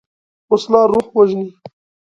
وسله 0.51 0.81
روح 0.91 1.05
وژني 1.17 1.47